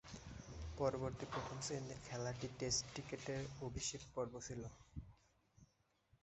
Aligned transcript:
পরবর্তী 0.77 1.25
প্রথম-শ্রেণীর 1.33 1.99
খেলাটি 2.07 2.47
টেস্ট 2.59 2.83
ক্রিকেটে 2.91 3.35
অভিষেক 3.61 4.01
পর্ব 4.15 4.33
ছিল। 4.47 4.61